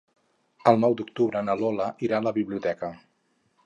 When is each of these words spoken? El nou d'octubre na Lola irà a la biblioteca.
El 0.71 0.79
nou 0.85 0.95
d'octubre 1.01 1.45
na 1.51 1.57
Lola 1.61 1.93
irà 2.09 2.21
a 2.23 2.29
la 2.31 2.37
biblioteca. 2.43 2.95